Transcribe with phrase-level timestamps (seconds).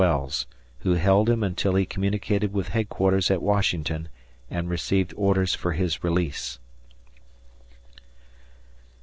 [0.03, 0.47] Wells,
[0.79, 4.09] who held him until he communicated with headquarters at Washington
[4.49, 6.57] and received orders for his release.